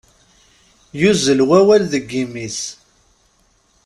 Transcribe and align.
Yuzzel 0.99 1.39
wawal 1.49 1.83
deg 1.93 2.05
yimi-s. 2.13 2.59